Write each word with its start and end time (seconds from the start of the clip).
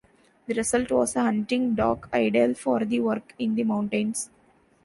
The 0.47 0.55
result 0.55 0.89
was 0.89 1.15
a 1.15 1.21
hunting 1.21 1.75
dog 1.75 2.09
ideal 2.11 2.55
for 2.55 2.79
the 2.83 3.01
work 3.01 3.35
in 3.37 3.53
the 3.53 3.63
mountains. 3.63 4.31